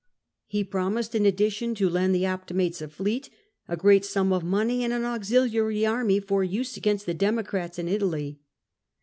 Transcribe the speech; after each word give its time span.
He 0.47 0.63
promised 0.63 1.13
in 1.13 1.27
addition 1.27 1.75
to 1.75 1.87
lend 1.87 2.15
the 2.15 2.25
Optimates 2.25 2.81
a 2.81 2.87
fleet, 2.87 3.29
a 3.67 3.77
great 3.77 4.03
sum 4.03 4.33
of 4.33 4.43
money, 4.43 4.83
and 4.83 4.91
an 4.91 5.03
auxiliary 5.05 5.85
army 5.85 6.19
for 6.19 6.43
use 6.43 6.75
against 6.75 7.05
the 7.05 7.13
Democrats 7.13 7.77
in 7.77 7.87
Italy. 7.87 8.39